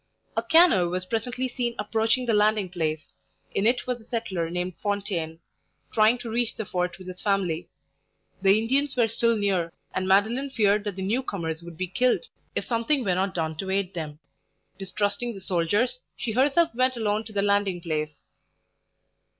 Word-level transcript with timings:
A 0.35 0.41
canoe 0.41 0.89
was 0.89 1.05
presently 1.05 1.47
seen 1.47 1.75
approaching 1.77 2.25
the 2.25 2.33
landing 2.33 2.69
place. 2.69 3.05
In 3.53 3.67
it 3.67 3.85
was 3.85 4.01
a 4.01 4.03
settler 4.03 4.49
named 4.49 4.73
Fontaine, 4.81 5.41
trying 5.93 6.17
to 6.17 6.29
reach 6.31 6.55
the 6.55 6.65
fort 6.65 6.97
with 6.97 7.07
his 7.07 7.21
family. 7.21 7.69
The 8.41 8.57
Indians 8.61 8.95
were 8.95 9.07
still 9.07 9.37
near; 9.37 9.71
and 9.93 10.07
Madeline 10.07 10.49
feared 10.49 10.85
that 10.85 10.95
the 10.95 11.05
new 11.05 11.21
comers 11.21 11.61
would 11.61 11.77
be 11.77 11.85
killed, 11.85 12.25
if 12.55 12.65
something 12.65 13.03
were 13.05 13.13
not 13.13 13.35
done 13.35 13.55
to 13.57 13.69
aid 13.69 13.93
them. 13.93 14.17
Distrusting 14.79 15.35
the 15.35 15.39
soldiers, 15.39 15.99
she 16.17 16.31
herself 16.31 16.73
went 16.73 16.95
alone 16.97 17.23
to 17.25 17.31
the 17.31 17.43
landing 17.43 17.79
place. 17.79 18.15